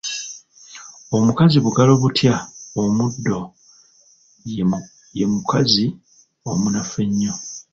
Omukazi 1.17 1.57
bugalo 1.65 1.93
butya 2.01 2.35
omuddo 2.81 3.39
ye 5.17 5.25
mukazi 5.33 5.85
omunafu 6.51 6.95
ennyo. 7.05 7.33